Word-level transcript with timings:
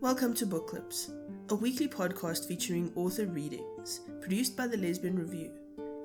Welcome 0.00 0.34
to 0.34 0.46
Book 0.46 0.68
Clips, 0.68 1.10
a 1.50 1.54
weekly 1.54 1.88
podcast 1.88 2.48
featuring 2.48 2.92
author 2.96 3.26
readings, 3.26 4.00
produced 4.20 4.56
by 4.56 4.66
the 4.66 4.76
Lesbian 4.76 5.18
Review, 5.18 5.52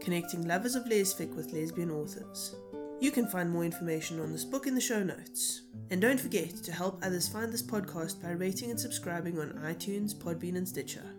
connecting 0.01 0.47
lovers 0.47 0.75
of 0.75 0.85
lesfic 0.85 1.33
with 1.35 1.53
lesbian 1.53 1.91
authors. 1.91 2.55
You 2.99 3.11
can 3.11 3.27
find 3.27 3.49
more 3.49 3.65
information 3.65 4.19
on 4.19 4.31
this 4.31 4.45
book 4.45 4.67
in 4.67 4.75
the 4.75 4.81
show 4.81 5.03
notes. 5.03 5.61
And 5.91 6.01
don't 6.01 6.19
forget 6.19 6.55
to 6.63 6.71
help 6.71 6.99
others 7.03 7.27
find 7.27 7.51
this 7.51 7.63
podcast 7.63 8.21
by 8.21 8.31
rating 8.31 8.71
and 8.71 8.79
subscribing 8.79 9.39
on 9.39 9.59
iTunes, 9.63 10.15
Podbean, 10.15 10.57
and 10.57 10.67
Stitcher. 10.67 11.15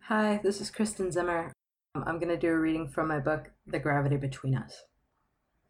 Hi, 0.00 0.40
this 0.42 0.60
is 0.60 0.70
Kristen 0.70 1.10
Zimmer. 1.10 1.52
Um, 1.94 2.04
I'm 2.06 2.18
going 2.18 2.28
to 2.28 2.36
do 2.36 2.52
a 2.52 2.58
reading 2.58 2.88
from 2.88 3.08
my 3.08 3.20
book, 3.20 3.50
The 3.66 3.78
Gravity 3.78 4.16
Between 4.16 4.54
Us. 4.54 4.82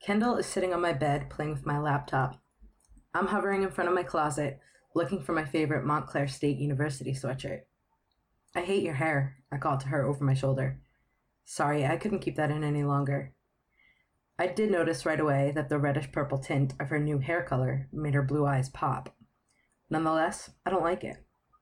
Kendall 0.00 0.36
is 0.36 0.46
sitting 0.46 0.74
on 0.74 0.82
my 0.82 0.92
bed 0.92 1.30
playing 1.30 1.52
with 1.52 1.64
my 1.64 1.78
laptop. 1.78 2.40
I'm 3.16 3.28
hovering 3.28 3.62
in 3.62 3.70
front 3.70 3.88
of 3.88 3.94
my 3.94 4.02
closet, 4.02 4.58
looking 4.92 5.22
for 5.22 5.32
my 5.32 5.44
favorite 5.44 5.84
Montclair 5.84 6.26
State 6.26 6.58
University 6.58 7.12
sweatshirt. 7.12 7.60
I 8.56 8.62
hate 8.62 8.82
your 8.82 8.94
hair, 8.94 9.36
I 9.52 9.58
called 9.58 9.80
to 9.80 9.88
her 9.88 10.04
over 10.04 10.24
my 10.24 10.34
shoulder. 10.34 10.80
Sorry, 11.44 11.86
I 11.86 11.96
couldn't 11.96 12.20
keep 12.20 12.34
that 12.36 12.50
in 12.50 12.64
any 12.64 12.82
longer. 12.82 13.32
I 14.36 14.48
did 14.48 14.72
notice 14.72 15.06
right 15.06 15.20
away 15.20 15.52
that 15.54 15.68
the 15.68 15.78
reddish 15.78 16.10
purple 16.10 16.38
tint 16.38 16.74
of 16.80 16.88
her 16.88 16.98
new 16.98 17.18
hair 17.18 17.44
color 17.44 17.88
made 17.92 18.14
her 18.14 18.22
blue 18.22 18.46
eyes 18.46 18.68
pop. 18.68 19.14
Nonetheless, 19.88 20.50
I 20.66 20.70
don't 20.70 20.82
like 20.82 21.04
it. 21.04 21.18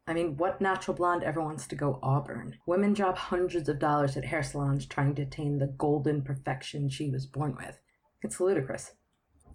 I 0.07 0.15
mean, 0.15 0.39
what 0.39 0.63
natural 0.63 0.97
blonde 0.97 1.23
ever 1.23 1.43
wants 1.43 1.67
to 1.67 1.77
go 1.77 1.99
auburn? 2.03 2.57
Women 2.67 2.95
drop 2.95 3.19
hundreds 3.19 3.69
of 3.69 3.79
dollars 3.79 4.17
at 4.17 4.25
hair 4.25 4.43
salons 4.43 4.87
trying 4.87 5.15
to 5.17 5.23
attain 5.23 5.59
the 5.59 5.67
golden 5.67 6.23
perfection 6.23 6.89
she 6.89 7.11
was 7.11 7.27
born 7.27 7.55
with. 7.57 7.79
It's 8.23 8.41
ludicrous. 8.41 8.93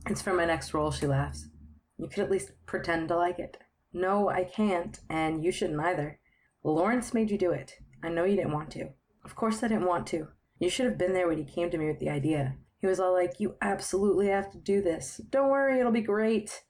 It's 0.06 0.22
for 0.22 0.34
my 0.34 0.46
next 0.46 0.76
role, 0.76 0.92
she 0.92 1.08
laughs. 1.08 1.48
You 1.98 2.08
could 2.08 2.24
at 2.24 2.32
least 2.32 2.52
pretend 2.66 3.08
to 3.10 3.16
like 3.16 3.40
it. 3.40 3.58
No, 3.94 4.30
I 4.30 4.44
can't, 4.44 5.00
and 5.10 5.44
you 5.44 5.52
shouldn't 5.52 5.80
either. 5.80 6.20
Lawrence 6.64 7.14
made 7.14 7.32
you 7.32 7.38
do 7.38 7.52
it. 7.52 7.80
I 8.04 8.10
know 8.10 8.26
you 8.26 8.36
didn't 8.36 8.54
want 8.54 8.72
to. 8.72 8.90
Of 9.24 9.36
course 9.36 9.64
I 9.64 9.68
didn't 9.68 9.88
want 9.88 10.08
to. 10.08 10.28
You 10.60 10.70
should 10.70 10.86
have 10.86 10.98
been 10.98 11.14
there 11.14 11.28
when 11.28 11.38
he 11.38 11.44
came 11.44 11.70
to 11.72 11.78
me 11.78 11.88
with 11.88 12.00
the 12.00 12.10
idea. 12.10 12.56
He 12.80 12.88
was 12.88 13.00
all 13.00 13.14
like, 13.14 13.40
You 13.40 13.56
absolutely 13.62 14.28
have 14.28 14.52
to 14.52 14.58
do 14.58 14.82
this. 14.82 15.20
Don't 15.30 15.50
worry, 15.50 15.80
it'll 15.80 15.92
be 15.92 16.02
great. 16.02 16.64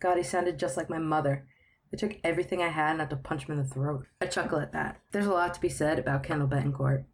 God, 0.00 0.16
he 0.16 0.22
sounded 0.22 0.58
just 0.58 0.76
like 0.76 0.90
my 0.90 0.98
mother. 0.98 1.46
It 1.90 1.98
took 1.98 2.16
everything 2.24 2.60
I 2.60 2.68
had 2.68 2.98
not 2.98 3.10
to 3.10 3.16
punch 3.16 3.44
him 3.44 3.56
in 3.56 3.62
the 3.62 3.72
throat. 3.72 4.06
I 4.20 4.26
chuckle 4.26 4.58
at 4.58 4.72
that. 4.72 5.00
There's 5.12 5.26
a 5.26 5.32
lot 5.32 5.54
to 5.54 5.60
be 5.60 5.68
said 5.68 5.98
about 5.98 6.24
Kendall 6.24 6.48
Bettencourt. 6.48 7.04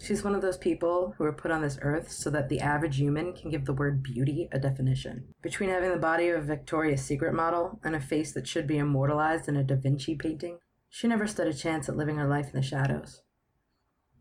She's 0.00 0.22
one 0.22 0.34
of 0.34 0.42
those 0.42 0.58
people 0.58 1.14
who 1.16 1.24
are 1.24 1.32
put 1.32 1.50
on 1.50 1.62
this 1.62 1.78
earth 1.80 2.10
so 2.10 2.28
that 2.30 2.48
the 2.48 2.60
average 2.60 2.98
human 2.98 3.32
can 3.32 3.50
give 3.50 3.64
the 3.64 3.72
word 3.72 4.02
beauty 4.02 4.48
a 4.52 4.58
definition. 4.58 5.28
Between 5.40 5.70
having 5.70 5.90
the 5.90 5.96
body 5.96 6.28
of 6.28 6.42
a 6.42 6.46
Victoria's 6.46 7.02
Secret 7.02 7.32
model 7.32 7.80
and 7.82 7.94
a 7.94 8.00
face 8.00 8.32
that 8.32 8.46
should 8.46 8.66
be 8.66 8.78
immortalized 8.78 9.48
in 9.48 9.56
a 9.56 9.64
Da 9.64 9.76
Vinci 9.76 10.14
painting, 10.14 10.58
she 10.90 11.08
never 11.08 11.26
stood 11.26 11.46
a 11.46 11.54
chance 11.54 11.88
at 11.88 11.96
living 11.96 12.16
her 12.16 12.28
life 12.28 12.46
in 12.46 12.60
the 12.60 12.62
shadows. 12.62 13.22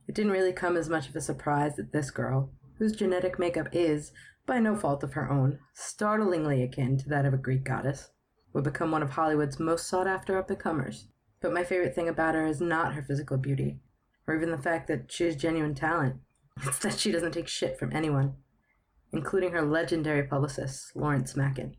It 0.08 0.16
didn't 0.16 0.32
really 0.32 0.54
come 0.54 0.78
as 0.78 0.90
much 0.90 1.10
of 1.10 1.16
a 1.16 1.22
surprise 1.22 1.76
that 1.76 1.92
this 1.92 2.12
girl, 2.12 2.52
whose 2.78 2.96
genetic 2.96 3.38
makeup 3.38 3.68
is, 3.72 4.12
by 4.46 4.60
no 4.60 4.76
fault 4.76 5.04
of 5.04 5.14
her 5.14 5.30
own, 5.30 5.60
startlingly 5.74 6.64
akin 6.64 6.98
to 6.98 7.10
that 7.10 7.26
of 7.26 7.34
a 7.34 7.38
Greek 7.38 7.64
goddess, 7.64 8.12
would 8.54 8.64
become 8.64 8.92
one 8.92 9.04
of 9.04 9.12
Hollywood's 9.12 9.60
most 9.60 9.88
sought 9.88 10.08
after 10.08 10.38
up 10.38 10.50
and 10.50 10.60
comers. 10.60 11.08
But 11.42 11.54
my 11.54 11.64
favorite 11.64 11.96
thing 11.96 12.08
about 12.08 12.36
her 12.36 12.46
is 12.46 12.62
not 12.62 12.94
her 12.94 13.02
physical 13.02 13.38
beauty, 13.38 13.80
or 14.28 14.36
even 14.36 14.52
the 14.52 14.58
fact 14.58 14.88
that 14.88 15.12
she 15.12 15.26
has 15.26 15.36
genuine 15.36 15.76
talent. 15.76 16.16
It's 16.66 16.80
that 16.80 17.00
she 17.00 17.12
doesn't 17.12 17.32
take 17.32 17.48
shit 17.48 17.80
from 17.80 17.92
anyone, 17.94 18.36
including 19.12 19.52
her 19.54 19.64
legendary 19.64 20.24
publicist, 20.24 20.96
Lawrence 20.96 21.36
Mackin. 21.36 21.76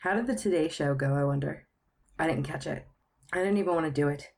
How 0.00 0.14
did 0.14 0.26
the 0.26 0.34
Today 0.34 0.68
Show 0.68 0.94
go, 0.94 1.14
I 1.14 1.24
wonder? 1.24 1.66
I 2.18 2.26
didn't 2.26 2.44
catch 2.44 2.66
it. 2.66 2.86
I 3.32 3.38
didn't 3.38 3.56
even 3.56 3.74
want 3.74 3.86
to 3.86 3.92
do 3.92 4.08
it. 4.08 4.28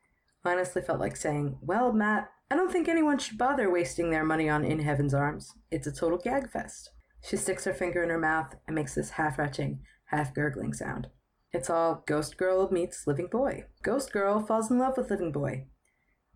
I 0.45 0.53
honestly 0.53 0.83
felt 0.83 1.01
like 1.01 1.17
saying, 1.17 1.59
Well, 1.63 1.93
Matt, 1.93 2.31
I 2.51 2.57
don't 2.57 2.71
think 2.71 2.89
anyone 2.89 3.19
should 3.19 3.39
bother 3.39 3.71
wasting 3.71 4.11
their 4.11 4.25
money 4.25 4.49
on 4.49 4.65
In 4.65 4.81
Heaven's 4.81 5.15
Arms. 5.15 5.55
It's 5.71 5.87
a 5.87 5.93
total 5.93 6.19
gag 6.19 6.51
fest. 6.51 6.91
She 7.23 7.37
sticks 7.37 7.65
her 7.65 7.73
finger 7.73 8.03
in 8.03 8.11
her 8.11 8.19
mouth 8.19 8.55
and 8.67 8.75
makes 8.75 8.95
this 8.95 9.11
half 9.11 9.39
retching, 9.39 9.81
half 10.07 10.35
gurgling 10.35 10.75
sound. 10.75 11.09
It's 11.53 11.71
all 11.71 12.03
Ghost 12.07 12.37
Girl 12.37 12.71
meets 12.71 13.07
Living 13.07 13.29
Boy. 13.29 13.65
Ghost 13.83 14.13
Girl 14.13 14.41
falls 14.41 14.71
in 14.71 14.79
love 14.79 14.97
with 14.97 15.11
Living 15.11 15.33
Boy. 15.33 15.67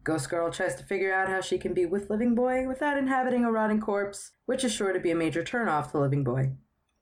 Ghost 0.06 0.30
Girl 0.30 0.52
tries 0.52 0.76
to 0.76 0.84
figure 0.84 1.12
out 1.12 1.28
how 1.28 1.40
she 1.40 1.58
can 1.58 1.74
be 1.74 1.84
with 1.84 2.10
Living 2.10 2.36
Boy 2.36 2.64
without 2.68 2.96
inhabiting 2.96 3.44
a 3.44 3.50
rotting 3.50 3.80
corpse, 3.80 4.30
which 4.44 4.62
is 4.62 4.72
sure 4.72 4.92
to 4.92 5.00
be 5.00 5.10
a 5.10 5.16
major 5.16 5.42
turnoff 5.42 5.90
to 5.90 5.98
Living 5.98 6.22
Boy. 6.22 6.52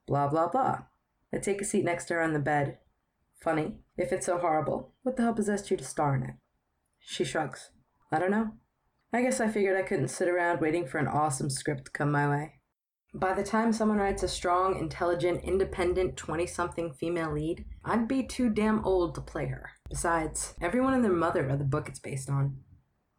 Blah, 0.06 0.28
blah, 0.28 0.48
blah. 0.48 0.84
I 1.30 1.36
take 1.36 1.60
a 1.60 1.66
seat 1.66 1.84
next 1.84 2.06
to 2.06 2.14
her 2.14 2.22
on 2.22 2.32
the 2.32 2.38
bed. 2.38 2.78
Funny. 3.38 3.74
If 3.98 4.10
it's 4.10 4.24
so 4.24 4.38
horrible, 4.38 4.94
what 5.02 5.16
the 5.16 5.22
hell 5.22 5.34
possessed 5.34 5.70
you 5.70 5.76
to 5.76 5.84
star 5.84 6.16
in 6.16 6.22
it? 6.22 6.34
She 6.98 7.24
shrugs. 7.24 7.72
I 8.10 8.18
don't 8.18 8.30
know. 8.30 8.52
I 9.12 9.20
guess 9.20 9.38
I 9.38 9.48
figured 9.48 9.76
I 9.78 9.86
couldn't 9.86 10.08
sit 10.08 10.26
around 10.26 10.62
waiting 10.62 10.86
for 10.86 10.96
an 10.96 11.06
awesome 11.06 11.50
script 11.50 11.84
to 11.84 11.90
come 11.90 12.10
my 12.10 12.26
way. 12.26 12.54
By 13.12 13.34
the 13.34 13.44
time 13.44 13.74
someone 13.74 13.98
writes 13.98 14.22
a 14.22 14.28
strong, 14.28 14.78
intelligent, 14.78 15.44
independent 15.44 16.16
20 16.16 16.46
something 16.46 16.94
female 16.94 17.34
lead, 17.34 17.66
I'd 17.84 18.08
be 18.08 18.22
too 18.22 18.48
damn 18.48 18.82
old 18.82 19.14
to 19.16 19.20
play 19.20 19.48
her. 19.48 19.72
Besides, 19.90 20.54
everyone 20.62 20.94
and 20.94 21.04
their 21.04 21.12
mother 21.12 21.50
are 21.50 21.58
the 21.58 21.64
book 21.64 21.90
it's 21.90 21.98
based 21.98 22.30
on. 22.30 22.60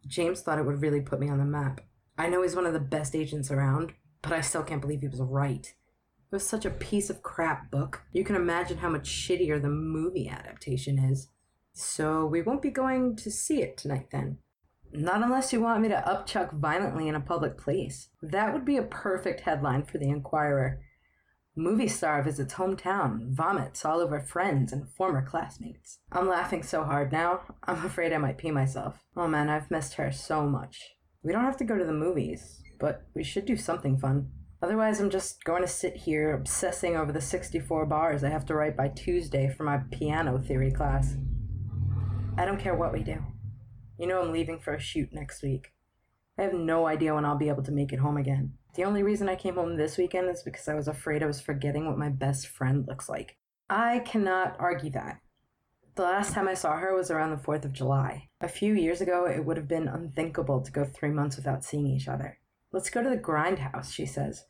James 0.08 0.42
thought 0.42 0.60
it 0.60 0.66
would 0.66 0.82
really 0.82 1.02
put 1.02 1.20
me 1.20 1.30
on 1.30 1.38
the 1.38 1.46
map. 1.46 1.82
I 2.18 2.30
know 2.30 2.44
he's 2.44 2.56
one 2.56 2.66
of 2.66 2.74
the 2.74 2.80
best 2.80 3.16
agents 3.16 3.52
around, 3.52 3.94
but 4.22 4.34
I 4.34 4.42
still 4.42 4.64
can't 4.64 4.82
believe 4.82 5.02
he 5.02 5.08
was 5.08 5.22
right. 5.22 5.66
It 5.66 6.36
was 6.36 6.48
such 6.48 6.66
a 6.66 6.72
piece 6.72 7.10
of 7.10 7.24
crap 7.24 7.70
book. 7.72 8.04
You 8.12 8.24
can 8.24 8.36
imagine 8.36 8.78
how 8.78 8.90
much 8.90 9.10
shittier 9.10 9.62
the 9.62 9.70
movie 9.70 10.30
adaptation 10.30 10.98
is. 10.98 11.30
So 11.74 12.26
we 12.26 12.42
won't 12.42 12.62
be 12.62 12.72
going 12.72 13.16
to 13.18 13.30
see 13.30 13.62
it 13.62 13.78
tonight 13.78 14.08
then. 14.12 14.38
Not 14.92 15.22
unless 15.22 15.52
you 15.52 15.60
want 15.60 15.82
me 15.82 15.90
to 15.90 16.04
upchuck 16.08 16.54
violently 16.54 17.08
in 17.08 17.16
a 17.16 17.20
public 17.20 17.58
place. 17.58 18.10
That 18.22 18.54
would 18.54 18.64
be 18.64 18.78
a 18.78 18.84
perfect 18.84 19.42
headline 19.42 19.84
for 19.84 19.98
the 19.98 20.10
Inquirer. 20.10 20.80
Movie 21.58 21.88
star 21.88 22.22
visits 22.22 22.56
hometown, 22.56 23.30
vomits 23.30 23.86
all 23.86 24.02
over 24.02 24.20
friends 24.20 24.74
and 24.74 24.90
former 24.90 25.26
classmates. 25.26 26.00
I'm 26.12 26.28
laughing 26.28 26.64
so 26.64 26.84
hard 26.84 27.14
now, 27.14 27.44
I'm 27.64 27.86
afraid 27.86 28.12
I 28.12 28.18
might 28.18 28.38
pee 28.38 28.52
myself. 28.52 29.00
Oh 29.16 29.30
man, 29.30 29.48
I've 29.48 29.72
missed 29.72 29.94
her 29.94 30.12
so 30.12 30.46
much. 30.46 30.82
We 31.24 31.32
don't 31.32 31.46
have 31.46 31.56
to 31.58 31.64
go 31.64 31.78
to 31.78 31.86
the 31.86 31.94
movies, 31.94 32.62
but 32.78 33.04
we 33.16 33.24
should 33.24 33.46
do 33.46 33.56
something 33.56 33.98
fun. 33.98 34.32
Otherwise, 34.62 35.00
I'm 35.00 35.10
just 35.10 35.46
going 35.46 35.62
to 35.62 35.68
sit 35.68 35.96
here 35.96 36.34
obsessing 36.34 36.98
over 36.98 37.14
the 37.14 37.22
64 37.22 37.86
bars 37.86 38.26
I 38.26 38.30
have 38.30 38.46
to 38.48 38.56
write 38.56 38.76
by 38.76 38.90
Tuesday 38.90 39.48
for 39.48 39.64
my 39.64 39.78
piano 39.92 40.38
theory 40.38 40.72
class. 40.72 41.16
I 42.38 42.44
don't 42.44 42.60
care 42.60 42.76
what 42.76 42.92
we 42.92 43.02
do. 43.02 43.24
You 43.98 44.08
know 44.08 44.22
I'm 44.22 44.34
leaving 44.34 44.60
for 44.60 44.74
a 44.74 44.80
shoot 44.80 45.14
next 45.14 45.42
week. 45.42 45.72
I 46.38 46.44
have 46.44 46.54
no 46.54 46.88
idea 46.88 47.16
when 47.16 47.26
I'll 47.26 47.38
be 47.38 47.50
able 47.50 47.64
to 47.64 47.72
make 47.72 47.94
it 47.94 48.00
home 48.00 48.18
again. 48.18 48.54
The 48.76 48.84
only 48.84 49.04
reason 49.04 49.30
I 49.30 49.36
came 49.36 49.56
home 49.56 49.78
this 49.78 49.98
weekend 49.98 50.30
is 50.30 50.44
because 50.44 50.68
I 50.68 50.74
was 50.74 50.88
afraid 50.88 51.24
I 51.24 51.28
was 51.28 51.40
forgetting 51.40 51.88
what 51.88 51.98
my 51.98 52.10
best 52.10 52.48
friend 52.48 52.86
looks 52.86 53.08
like. 53.08 53.38
I 53.70 54.00
cannot 54.00 54.58
argue 54.60 54.92
that. 54.92 55.22
The 55.96 56.04
last 56.04 56.34
time 56.34 56.50
I 56.50 56.56
saw 56.56 56.76
her 56.76 56.94
was 56.94 57.10
around 57.10 57.32
the 57.32 57.38
4th 57.38 57.64
of 57.64 57.72
July. 57.72 58.28
A 58.42 58.50
few 58.50 58.74
years 58.74 59.00
ago, 59.00 59.26
it 59.26 59.46
would 59.46 59.56
have 59.56 59.70
been 59.70 59.88
unthinkable 59.88 60.62
to 60.62 60.72
go 60.72 60.84
three 60.84 61.10
months 61.10 61.38
without 61.38 61.64
seeing 61.64 61.88
each 61.88 62.10
other. 62.10 62.38
Let's 62.74 62.90
go 62.90 63.02
to 63.02 63.10
the 63.10 63.18
grindhouse, 63.18 63.94
she 63.94 64.06
says. 64.06 64.44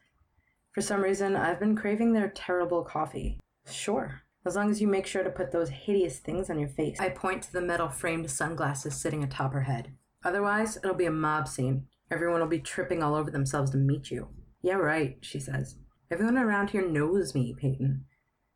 For 0.72 0.82
some 0.82 1.02
reason, 1.02 1.36
I've 1.36 1.60
been 1.60 1.76
craving 1.76 2.14
their 2.14 2.30
terrible 2.30 2.84
coffee. 2.84 3.40
Sure, 3.70 4.24
as 4.44 4.56
long 4.56 4.72
as 4.72 4.82
you 4.82 4.88
make 4.88 5.06
sure 5.06 5.24
to 5.24 5.30
put 5.30 5.52
those 5.52 5.70
hideous 5.70 6.18
things 6.18 6.50
on 6.50 6.58
your 6.58 6.70
face. 6.70 7.00
I 7.00 7.10
point 7.10 7.44
to 7.44 7.54
the 7.54 7.62
metal 7.62 7.90
framed 7.90 8.32
sunglasses 8.32 8.96
sitting 8.96 9.24
atop 9.24 9.54
her 9.54 9.62
head. 9.62 9.94
Otherwise, 10.26 10.78
it'll 10.78 10.96
be 10.96 11.06
a 11.06 11.12
mob 11.12 11.48
scene. 11.48 11.86
Everyone 12.12 12.42
will 12.42 12.48
be 12.48 12.60
tripping 12.60 13.04
all 13.04 13.16
over 13.16 13.30
themselves 13.30 13.72
to 13.72 13.78
meet 13.78 14.10
you. 14.10 14.30
Yeah, 14.64 14.76
right, 14.76 15.18
she 15.22 15.40
says. 15.40 15.76
Everyone 16.12 16.38
around 16.38 16.72
here 16.72 16.86
knows 16.86 17.36
me, 17.36 17.56
Payton. 17.58 18.06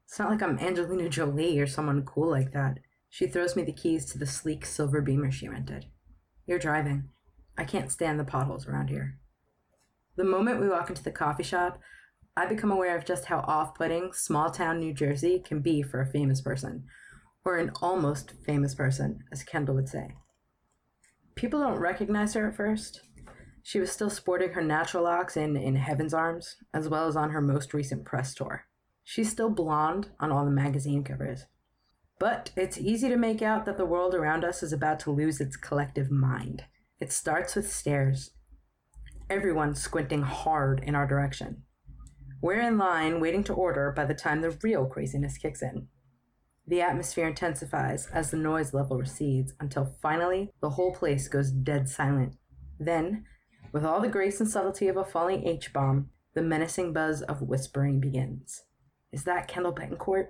It's 0.05 0.17
not 0.17 0.31
like 0.31 0.41
I'm 0.41 0.57
Angelina 0.57 1.07
Jolie 1.07 1.59
or 1.59 1.67
someone 1.67 2.03
cool 2.03 2.31
like 2.31 2.51
that. 2.53 2.79
She 3.09 3.27
throws 3.27 3.55
me 3.55 3.63
the 3.63 3.71
keys 3.71 4.05
to 4.07 4.17
the 4.17 4.25
sleek 4.25 4.65
silver 4.65 5.01
beamer 5.01 5.31
she 5.31 5.47
rented. 5.47 5.85
You're 6.47 6.57
driving. 6.57 7.09
I 7.55 7.63
can't 7.63 7.91
stand 7.91 8.19
the 8.19 8.23
potholes 8.23 8.67
around 8.67 8.87
here. 8.87 9.19
The 10.15 10.23
moment 10.23 10.59
we 10.59 10.67
walk 10.67 10.89
into 10.89 11.03
the 11.03 11.11
coffee 11.11 11.43
shop, 11.43 11.79
I 12.35 12.47
become 12.47 12.71
aware 12.71 12.97
of 12.97 13.05
just 13.05 13.25
how 13.25 13.39
off 13.47 13.75
putting 13.75 14.13
small 14.13 14.49
town 14.49 14.79
New 14.79 14.93
Jersey 14.93 15.39
can 15.39 15.61
be 15.61 15.83
for 15.83 16.01
a 16.01 16.11
famous 16.11 16.41
person, 16.41 16.85
or 17.45 17.57
an 17.57 17.71
almost 17.81 18.33
famous 18.45 18.73
person, 18.73 19.19
as 19.31 19.43
Kendall 19.43 19.75
would 19.75 19.89
say. 19.89 20.15
People 21.39 21.61
don't 21.61 21.79
recognize 21.79 22.33
her 22.33 22.49
at 22.49 22.57
first. 22.57 22.99
She 23.63 23.79
was 23.79 23.89
still 23.89 24.09
sporting 24.09 24.51
her 24.51 24.61
natural 24.61 25.05
locks 25.05 25.37
in 25.37 25.55
In 25.55 25.77
Heaven's 25.77 26.13
Arms, 26.13 26.57
as 26.73 26.89
well 26.89 27.07
as 27.07 27.15
on 27.15 27.29
her 27.29 27.39
most 27.39 27.73
recent 27.73 28.03
press 28.03 28.33
tour. 28.33 28.65
She's 29.05 29.31
still 29.31 29.49
blonde 29.49 30.09
on 30.19 30.33
all 30.33 30.43
the 30.43 30.51
magazine 30.51 31.01
covers. 31.01 31.45
But 32.19 32.51
it's 32.57 32.77
easy 32.77 33.07
to 33.07 33.15
make 33.15 33.41
out 33.41 33.63
that 33.65 33.77
the 33.77 33.85
world 33.85 34.13
around 34.13 34.43
us 34.43 34.61
is 34.61 34.73
about 34.73 34.99
to 35.01 35.11
lose 35.11 35.39
its 35.39 35.55
collective 35.55 36.11
mind. 36.11 36.65
It 36.99 37.13
starts 37.13 37.55
with 37.55 37.71
stares. 37.71 38.31
everyone 39.29 39.75
squinting 39.75 40.23
hard 40.23 40.83
in 40.83 40.93
our 40.93 41.07
direction. 41.07 41.63
We're 42.41 42.59
in 42.59 42.77
line 42.77 43.21
waiting 43.21 43.45
to 43.45 43.53
order 43.53 43.93
by 43.95 44.03
the 44.03 44.13
time 44.13 44.41
the 44.41 44.57
real 44.61 44.87
craziness 44.87 45.37
kicks 45.37 45.61
in. 45.61 45.87
The 46.69 46.81
atmosphere 46.81 47.25
intensifies 47.25 48.05
as 48.13 48.29
the 48.29 48.37
noise 48.37 48.75
level 48.75 48.95
recedes 48.95 49.55
until 49.59 49.95
finally 50.03 50.51
the 50.61 50.69
whole 50.69 50.93
place 50.93 51.27
goes 51.27 51.49
dead 51.49 51.89
silent. 51.89 52.35
Then, 52.79 53.25
with 53.71 53.83
all 53.83 53.99
the 53.99 54.07
grace 54.07 54.39
and 54.39 54.47
subtlety 54.47 54.87
of 54.87 54.95
a 54.95 55.03
falling 55.03 55.47
H 55.47 55.73
bomb, 55.73 56.11
the 56.35 56.43
menacing 56.43 56.93
buzz 56.93 57.23
of 57.23 57.41
whispering 57.41 57.99
begins. 57.99 58.65
Is 59.11 59.23
that 59.23 59.47
Kendall 59.47 59.73
Bettencourt? 59.73 60.27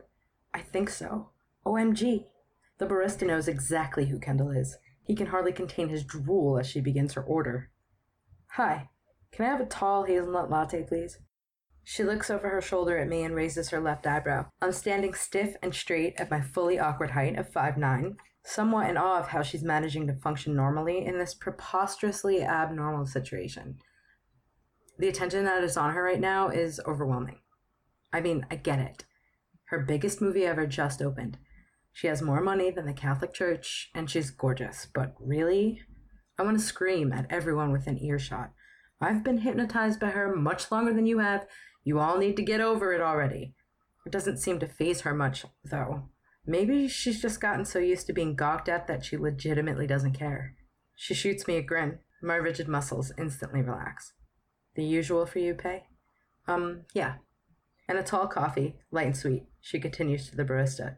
I 0.53 0.61
think 0.61 0.89
so. 0.89 1.31
OMG! 1.65 2.27
The 2.77 2.85
barista 2.85 3.27
knows 3.27 3.49
exactly 3.49 4.05
who 4.05 4.17
Kendall 4.17 4.51
is. 4.51 4.77
He 5.03 5.15
can 5.15 5.27
hardly 5.27 5.51
contain 5.51 5.89
his 5.89 6.05
drool 6.05 6.57
as 6.57 6.67
she 6.67 6.79
begins 6.79 7.15
her 7.15 7.21
order. 7.21 7.69
Hi, 8.51 8.87
can 9.33 9.45
I 9.45 9.49
have 9.49 9.59
a 9.59 9.65
tall 9.65 10.05
hazelnut 10.05 10.49
latte, 10.49 10.83
please? 10.83 11.19
She 11.91 12.03
looks 12.03 12.29
over 12.29 12.47
her 12.49 12.61
shoulder 12.61 12.99
at 12.99 13.07
me 13.07 13.23
and 13.23 13.33
raises 13.33 13.69
her 13.69 13.79
left 13.79 14.05
eyebrow. 14.05 14.45
I'm 14.61 14.71
standing 14.71 15.15
stiff 15.15 15.55
and 15.63 15.73
straight 15.73 16.13
at 16.19 16.29
my 16.29 16.39
fully 16.39 16.77
awkward 16.77 17.09
height 17.09 17.35
of 17.35 17.51
five 17.51 17.79
nine, 17.79 18.17
somewhat 18.45 18.91
in 18.91 18.95
awe 18.95 19.17
of 19.17 19.29
how 19.29 19.41
she's 19.41 19.63
managing 19.63 20.05
to 20.05 20.13
function 20.13 20.55
normally 20.55 21.03
in 21.03 21.17
this 21.17 21.33
preposterously 21.33 22.43
abnormal 22.43 23.07
situation. 23.07 23.79
The 24.99 25.07
attention 25.07 25.45
that 25.45 25.63
is 25.63 25.77
on 25.77 25.95
her 25.95 26.03
right 26.03 26.19
now 26.19 26.49
is 26.49 26.79
overwhelming. 26.85 27.39
I 28.13 28.21
mean, 28.21 28.45
I 28.51 28.57
get 28.57 28.77
it. 28.77 29.05
Her 29.69 29.79
biggest 29.79 30.21
movie 30.21 30.45
ever 30.45 30.67
just 30.67 31.01
opened. 31.01 31.39
She 31.91 32.05
has 32.05 32.21
more 32.21 32.39
money 32.39 32.69
than 32.69 32.85
the 32.85 32.93
Catholic 32.93 33.33
Church, 33.33 33.89
and 33.95 34.07
she's 34.07 34.29
gorgeous. 34.29 34.85
But 34.93 35.15
really? 35.19 35.81
I 36.37 36.43
want 36.43 36.59
to 36.59 36.63
scream 36.63 37.11
at 37.11 37.25
everyone 37.31 37.71
within 37.71 37.97
earshot. 37.97 38.51
I've 39.01 39.23
been 39.23 39.39
hypnotized 39.39 39.99
by 39.99 40.09
her 40.09 40.35
much 40.35 40.71
longer 40.71 40.93
than 40.93 41.07
you 41.07 41.17
have. 41.17 41.47
You 41.83 41.99
all 41.99 42.17
need 42.17 42.35
to 42.37 42.43
get 42.43 42.61
over 42.61 42.93
it 42.93 43.01
already. 43.01 43.53
It 44.05 44.11
doesn't 44.11 44.37
seem 44.37 44.59
to 44.59 44.67
phase 44.67 45.01
her 45.01 45.13
much, 45.13 45.45
though. 45.63 46.09
Maybe 46.45 46.87
she's 46.87 47.21
just 47.21 47.41
gotten 47.41 47.65
so 47.65 47.79
used 47.79 48.07
to 48.07 48.13
being 48.13 48.35
gawked 48.35 48.69
at 48.69 48.87
that 48.87 49.05
she 49.05 49.17
legitimately 49.17 49.87
doesn't 49.87 50.13
care. 50.13 50.55
She 50.95 51.13
shoots 51.13 51.47
me 51.47 51.57
a 51.57 51.61
grin. 51.61 51.99
My 52.21 52.35
rigid 52.35 52.67
muscles 52.67 53.11
instantly 53.17 53.61
relax. 53.61 54.13
The 54.75 54.83
usual 54.83 55.25
for 55.25 55.39
you, 55.39 55.53
Pay? 55.53 55.85
Um, 56.47 56.81
yeah. 56.93 57.15
And 57.87 57.97
a 57.97 58.03
tall 58.03 58.27
coffee, 58.27 58.75
light 58.91 59.07
and 59.07 59.17
sweet, 59.17 59.45
she 59.61 59.79
continues 59.79 60.29
to 60.29 60.35
the 60.35 60.43
barista. 60.43 60.97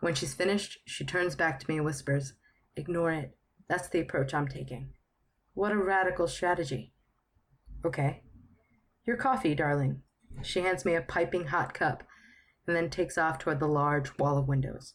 When 0.00 0.14
she's 0.14 0.34
finished, 0.34 0.78
she 0.86 1.04
turns 1.04 1.34
back 1.34 1.58
to 1.60 1.70
me 1.70 1.76
and 1.76 1.84
whispers, 1.84 2.34
Ignore 2.76 3.12
it. 3.12 3.38
That's 3.68 3.88
the 3.88 4.00
approach 4.00 4.34
I'm 4.34 4.48
taking. 4.48 4.92
What 5.54 5.72
a 5.72 5.76
radical 5.76 6.28
strategy. 6.28 6.92
Okay. 7.84 8.22
Your 9.06 9.16
coffee, 9.16 9.54
darling. 9.54 10.02
She 10.42 10.60
hands 10.60 10.84
me 10.84 10.94
a 10.94 11.00
piping 11.00 11.46
hot 11.46 11.74
cup 11.74 12.02
and 12.66 12.74
then 12.74 12.90
takes 12.90 13.16
off 13.16 13.38
toward 13.38 13.60
the 13.60 13.68
large 13.68 14.18
wall 14.18 14.36
of 14.36 14.48
windows. 14.48 14.94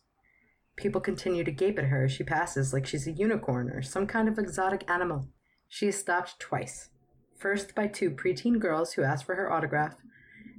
People 0.75 1.00
continue 1.00 1.44
to 1.44 1.52
gape 1.52 1.80
at 1.80 1.86
her 1.86 2.06
as 2.06 2.12
she 2.12 2.24
passes 2.24 2.74
like 2.74 2.86
she's 2.86 3.08
a 3.08 3.12
unicorn 3.12 3.69
or 3.69 3.81
some 3.81 4.08
kind 4.08 4.28
of 4.28 4.38
exotic 4.38 4.90
animal. 4.90 5.30
She 5.69 5.88
is 5.88 5.98
stopped 5.98 6.40
twice. 6.40 6.90
First 7.38 7.74
by 7.74 7.88
two 7.88 8.12
preteen 8.12 8.60
girls 8.60 8.94
who 8.94 9.04
ask 9.04 9.25
for 9.25 9.36
her 9.36 9.52
autograph, 9.52 9.96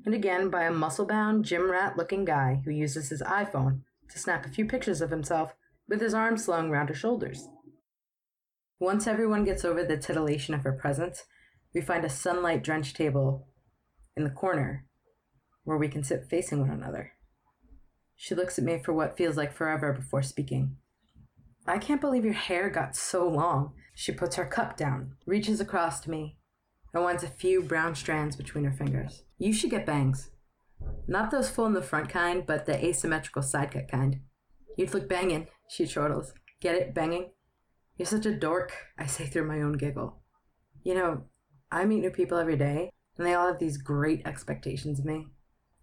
and 0.04 0.14
again 0.14 0.48
by 0.48 0.64
a 0.64 0.72
muscle 0.72 1.06
bound, 1.06 1.44
gym 1.44 1.70
rat 1.70 1.96
looking 1.96 2.24
guy 2.24 2.62
who 2.64 2.70
uses 2.70 3.10
his 3.10 3.22
iPhone 3.22 3.82
to 4.10 4.18
snap 4.18 4.46
a 4.46 4.48
few 4.48 4.64
pictures 4.64 5.00
of 5.00 5.10
himself 5.10 5.54
with 5.88 6.00
his 6.00 6.14
arms 6.14 6.44
slung 6.44 6.70
round 6.70 6.88
her 6.88 6.94
shoulders. 6.94 7.48
Once 8.80 9.06
everyone 9.06 9.44
gets 9.44 9.64
over 9.64 9.84
the 9.84 9.96
titillation 9.96 10.54
of 10.54 10.62
her 10.62 10.72
presence, 10.72 11.24
we 11.74 11.80
find 11.80 12.04
a 12.04 12.10
sunlight 12.10 12.62
drenched 12.62 12.96
table 12.96 13.48
in 14.16 14.24
the 14.24 14.30
corner 14.30 14.86
where 15.64 15.78
we 15.78 15.88
can 15.88 16.02
sit 16.02 16.26
facing 16.28 16.60
one 16.60 16.70
another. 16.70 17.12
She 18.16 18.34
looks 18.34 18.58
at 18.58 18.64
me 18.64 18.78
for 18.78 18.92
what 18.92 19.16
feels 19.16 19.36
like 19.36 19.52
forever 19.52 19.92
before 19.92 20.22
speaking. 20.22 20.76
I 21.66 21.78
can't 21.78 22.00
believe 22.00 22.24
your 22.24 22.34
hair 22.34 22.70
got 22.70 22.96
so 22.96 23.26
long. 23.28 23.72
She 23.94 24.12
puts 24.12 24.36
her 24.36 24.44
cup 24.44 24.76
down, 24.76 25.16
reaches 25.26 25.60
across 25.60 26.00
to 26.00 26.10
me, 26.10 26.36
and 26.92 27.04
winds 27.04 27.22
a 27.22 27.28
few 27.28 27.62
brown 27.62 27.94
strands 27.94 28.36
between 28.36 28.64
her 28.64 28.72
fingers. 28.72 29.22
You 29.38 29.52
should 29.52 29.70
get 29.70 29.86
bangs. 29.86 30.30
Not 31.06 31.30
those 31.30 31.50
full 31.50 31.66
in 31.66 31.72
the 31.74 31.82
front 31.82 32.08
kind, 32.08 32.44
but 32.44 32.66
the 32.66 32.84
asymmetrical 32.84 33.42
side 33.42 33.70
cut 33.70 33.88
kind. 33.88 34.20
You'd 34.76 34.92
look 34.92 35.08
banging, 35.08 35.48
she 35.68 35.86
chortles. 35.86 36.32
Get 36.60 36.74
it, 36.74 36.94
banging? 36.94 37.30
You're 37.96 38.06
such 38.06 38.26
a 38.26 38.34
dork, 38.34 38.72
I 38.98 39.06
say 39.06 39.26
through 39.26 39.46
my 39.46 39.60
own 39.60 39.74
giggle. 39.74 40.22
You 40.82 40.94
know, 40.94 41.24
I 41.72 41.86
meet 41.86 42.00
new 42.00 42.10
people 42.10 42.36
every 42.36 42.56
day, 42.56 42.90
and 43.16 43.26
they 43.26 43.32
all 43.32 43.46
have 43.46 43.58
these 43.58 43.78
great 43.78 44.26
expectations 44.26 44.98
of 44.98 45.06
me. 45.06 45.28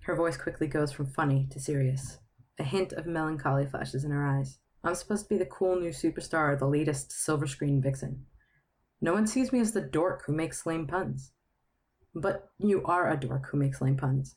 Her 0.02 0.16
voice 0.16 0.38
quickly 0.38 0.68
goes 0.68 0.92
from 0.92 1.08
funny 1.08 1.48
to 1.50 1.60
serious. 1.60 2.20
A 2.60 2.64
hint 2.64 2.94
of 2.94 3.08
melancholy 3.08 3.66
flashes 3.66 4.04
in 4.04 4.12
her 4.12 4.24
eyes. 4.24 4.60
I'm 4.84 4.94
supposed 4.94 5.24
to 5.24 5.30
be 5.30 5.40
the 5.40 5.48
cool 5.48 5.80
new 5.80 5.90
superstar, 5.90 6.58
the 6.58 6.68
latest 6.68 7.12
silver 7.12 7.48
screen 7.48 7.82
vixen. 7.82 8.28
No 9.02 9.14
one 9.14 9.26
sees 9.26 9.52
me 9.52 9.62
as 9.62 9.72
the 9.72 9.82
dork 9.82 10.26
who 10.28 10.32
makes 10.32 10.68
lame 10.68 10.86
puns. 10.86 11.32
But 12.14 12.50
you 12.60 12.84
are 12.86 13.10
a 13.10 13.20
dork 13.20 13.50
who 13.50 13.58
makes 13.58 13.82
lame 13.82 13.98
puns. 13.98 14.36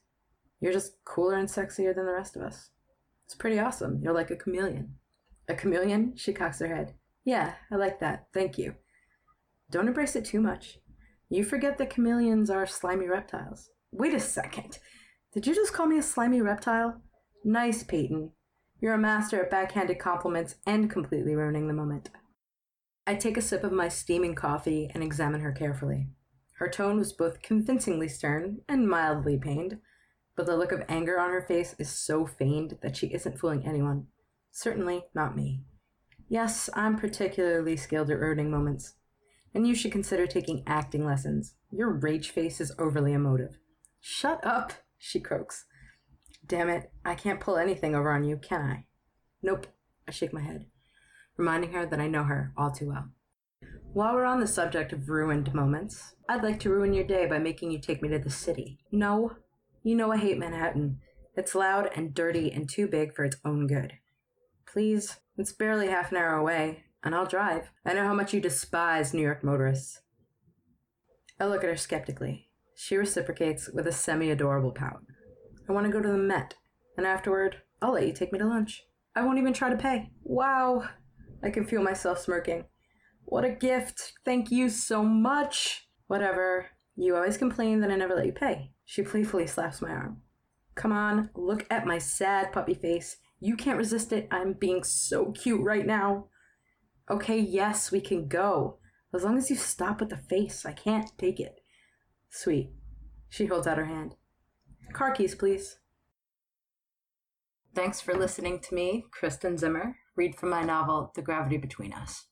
You're 0.58 0.72
just 0.72 1.04
cooler 1.04 1.36
and 1.36 1.48
sexier 1.48 1.94
than 1.94 2.06
the 2.06 2.14
rest 2.14 2.34
of 2.34 2.42
us. 2.42 2.70
It's 3.26 3.34
pretty 3.34 3.58
awesome. 3.58 4.00
You're 4.02 4.14
like 4.14 4.30
a 4.30 4.36
chameleon. 4.36 4.94
A 5.48 5.54
chameleon? 5.54 6.14
She 6.16 6.32
cocks 6.32 6.60
her 6.60 6.74
head. 6.74 6.94
Yeah, 7.26 7.56
I 7.70 7.76
like 7.76 8.00
that. 8.00 8.28
Thank 8.32 8.56
you. 8.56 8.76
Don't 9.70 9.88
embrace 9.88 10.16
it 10.16 10.24
too 10.24 10.40
much. 10.40 10.78
You 11.32 11.44
forget 11.44 11.78
that 11.78 11.88
chameleons 11.88 12.50
are 12.50 12.66
slimy 12.66 13.08
reptiles. 13.08 13.70
Wait 13.90 14.12
a 14.12 14.20
second. 14.20 14.78
Did 15.32 15.46
you 15.46 15.54
just 15.54 15.72
call 15.72 15.86
me 15.86 15.96
a 15.96 16.02
slimy 16.02 16.42
reptile? 16.42 17.00
Nice, 17.42 17.82
Payton. 17.82 18.32
You're 18.82 18.92
a 18.92 18.98
master 18.98 19.42
at 19.42 19.50
backhanded 19.50 19.98
compliments 19.98 20.56
and 20.66 20.90
completely 20.90 21.34
ruining 21.34 21.68
the 21.68 21.72
moment. 21.72 22.10
I 23.06 23.14
take 23.14 23.38
a 23.38 23.40
sip 23.40 23.64
of 23.64 23.72
my 23.72 23.88
steaming 23.88 24.34
coffee 24.34 24.90
and 24.92 25.02
examine 25.02 25.40
her 25.40 25.52
carefully. 25.52 26.08
Her 26.58 26.68
tone 26.68 26.98
was 26.98 27.14
both 27.14 27.40
convincingly 27.40 28.08
stern 28.08 28.58
and 28.68 28.86
mildly 28.86 29.38
pained, 29.38 29.78
but 30.36 30.44
the 30.44 30.58
look 30.58 30.70
of 30.70 30.84
anger 30.86 31.18
on 31.18 31.30
her 31.30 31.40
face 31.40 31.74
is 31.78 31.88
so 31.88 32.26
feigned 32.26 32.76
that 32.82 32.94
she 32.94 33.06
isn't 33.06 33.38
fooling 33.38 33.66
anyone. 33.66 34.08
Certainly 34.50 35.06
not 35.14 35.34
me. 35.34 35.62
Yes, 36.28 36.68
I'm 36.74 36.98
particularly 36.98 37.78
skilled 37.78 38.10
at 38.10 38.18
ruining 38.18 38.50
moments, 38.50 38.96
and 39.54 39.66
you 39.66 39.74
should 39.74 39.92
consider 39.92 40.26
taking 40.26 40.62
acting 40.66 41.04
lessons. 41.04 41.54
Your 41.70 41.90
rage 41.90 42.30
face 42.30 42.60
is 42.60 42.72
overly 42.78 43.12
emotive. 43.12 43.58
Shut 44.00 44.44
up, 44.44 44.72
she 44.98 45.20
croaks. 45.20 45.64
Damn 46.46 46.68
it, 46.68 46.90
I 47.04 47.14
can't 47.14 47.40
pull 47.40 47.56
anything 47.56 47.94
over 47.94 48.10
on 48.10 48.24
you, 48.24 48.36
can 48.36 48.62
I? 48.62 48.86
Nope, 49.42 49.66
I 50.08 50.10
shake 50.10 50.32
my 50.32 50.40
head, 50.40 50.66
reminding 51.36 51.72
her 51.72 51.86
that 51.86 52.00
I 52.00 52.08
know 52.08 52.24
her 52.24 52.52
all 52.56 52.70
too 52.70 52.88
well. 52.88 53.08
While 53.92 54.14
we're 54.14 54.24
on 54.24 54.40
the 54.40 54.46
subject 54.46 54.92
of 54.92 55.08
ruined 55.08 55.54
moments, 55.54 56.14
I'd 56.28 56.42
like 56.42 56.58
to 56.60 56.70
ruin 56.70 56.94
your 56.94 57.04
day 57.04 57.26
by 57.26 57.38
making 57.38 57.70
you 57.70 57.78
take 57.78 58.02
me 58.02 58.08
to 58.08 58.18
the 58.18 58.30
city. 58.30 58.78
No, 58.90 59.36
you 59.82 59.94
know 59.94 60.10
I 60.10 60.16
hate 60.16 60.38
Manhattan. 60.38 61.00
It's 61.36 61.54
loud 61.54 61.90
and 61.94 62.14
dirty 62.14 62.50
and 62.50 62.68
too 62.68 62.86
big 62.86 63.14
for 63.14 63.24
its 63.24 63.36
own 63.44 63.66
good. 63.66 63.94
Please, 64.66 65.16
it's 65.36 65.52
barely 65.52 65.88
half 65.88 66.10
an 66.10 66.16
hour 66.16 66.34
away, 66.34 66.84
and 67.04 67.14
I'll 67.14 67.26
drive. 67.26 67.70
I 67.84 67.94
know 67.94 68.04
how 68.04 68.14
much 68.14 68.32
you 68.32 68.40
despise 68.40 69.12
New 69.12 69.22
York 69.22 69.42
motorists. 69.42 70.00
I 71.40 71.46
look 71.46 71.64
at 71.64 71.70
her 71.70 71.76
skeptically. 71.76 72.48
She 72.74 72.96
reciprocates 72.96 73.68
with 73.68 73.86
a 73.86 73.92
semi 73.92 74.30
adorable 74.30 74.72
pout. 74.72 75.02
I 75.68 75.72
want 75.72 75.86
to 75.86 75.92
go 75.92 76.00
to 76.00 76.08
the 76.08 76.18
Met, 76.18 76.54
and 76.96 77.06
afterward, 77.06 77.56
I'll 77.80 77.92
let 77.92 78.06
you 78.06 78.12
take 78.12 78.32
me 78.32 78.38
to 78.38 78.46
lunch. 78.46 78.84
I 79.14 79.22
won't 79.22 79.38
even 79.38 79.52
try 79.52 79.70
to 79.70 79.76
pay. 79.76 80.10
Wow! 80.22 80.88
I 81.42 81.50
can 81.50 81.64
feel 81.64 81.82
myself 81.82 82.20
smirking. 82.20 82.64
What 83.24 83.44
a 83.44 83.50
gift! 83.50 84.14
Thank 84.24 84.50
you 84.50 84.68
so 84.68 85.02
much! 85.02 85.88
Whatever. 86.06 86.66
You 86.96 87.16
always 87.16 87.36
complain 87.36 87.80
that 87.80 87.90
I 87.90 87.96
never 87.96 88.14
let 88.14 88.26
you 88.26 88.32
pay. 88.32 88.72
She 88.84 89.02
playfully 89.02 89.46
slaps 89.46 89.80
my 89.80 89.90
arm. 89.90 90.22
Come 90.74 90.92
on, 90.92 91.30
look 91.34 91.66
at 91.70 91.86
my 91.86 91.98
sad 91.98 92.52
puppy 92.52 92.74
face. 92.74 93.16
You 93.40 93.56
can't 93.56 93.78
resist 93.78 94.12
it. 94.12 94.28
I'm 94.30 94.52
being 94.52 94.84
so 94.84 95.32
cute 95.32 95.62
right 95.62 95.86
now. 95.86 96.28
Okay, 97.10 97.38
yes, 97.38 97.90
we 97.90 98.00
can 98.00 98.28
go. 98.28 98.78
As 99.12 99.24
long 99.24 99.36
as 99.36 99.50
you 99.50 99.56
stop 99.56 100.00
with 100.00 100.08
the 100.08 100.16
face, 100.16 100.64
I 100.64 100.72
can't 100.72 101.10
take 101.18 101.38
it. 101.38 101.60
Sweet. 102.30 102.70
She 103.28 103.46
holds 103.46 103.66
out 103.66 103.78
her 103.78 103.86
hand. 103.86 104.14
Car 104.92 105.12
keys, 105.12 105.34
please. 105.34 105.78
Thanks 107.74 108.00
for 108.00 108.14
listening 108.14 108.60
to 108.60 108.74
me, 108.74 109.06
Kristen 109.10 109.56
Zimmer, 109.56 109.96
read 110.16 110.36
from 110.36 110.50
my 110.50 110.62
novel, 110.62 111.12
The 111.14 111.22
Gravity 111.22 111.56
Between 111.56 111.92
Us. 111.92 112.26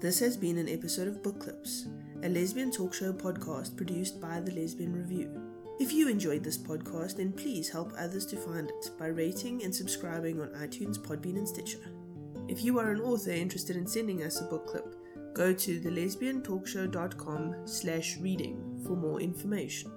This 0.00 0.20
has 0.20 0.36
been 0.36 0.58
an 0.58 0.68
episode 0.68 1.08
of 1.08 1.22
Book 1.22 1.40
Clips 1.40 1.86
a 2.24 2.28
lesbian 2.28 2.70
talk 2.70 2.92
show 2.92 3.12
podcast 3.12 3.76
produced 3.76 4.20
by 4.20 4.40
the 4.40 4.50
Lesbian 4.50 4.92
Review. 4.92 5.40
If 5.78 5.92
you 5.92 6.08
enjoyed 6.08 6.42
this 6.42 6.58
podcast, 6.58 7.16
then 7.16 7.32
please 7.32 7.68
help 7.68 7.92
others 7.96 8.26
to 8.26 8.36
find 8.36 8.68
it 8.68 8.90
by 8.98 9.06
rating 9.06 9.62
and 9.62 9.72
subscribing 9.72 10.40
on 10.40 10.48
iTunes, 10.48 10.98
Podbean, 10.98 11.36
and 11.36 11.48
Stitcher. 11.48 11.78
If 12.48 12.64
you 12.64 12.78
are 12.78 12.90
an 12.90 13.02
author 13.02 13.30
interested 13.30 13.76
in 13.76 13.86
sending 13.86 14.22
us 14.22 14.40
a 14.40 14.44
book 14.44 14.66
clip, 14.66 14.94
go 15.34 15.52
to 15.52 15.80
thelesbiantalkshow.com 15.80 17.66
slash 17.66 18.16
reading 18.16 18.80
for 18.86 18.96
more 18.96 19.20
information. 19.20 19.92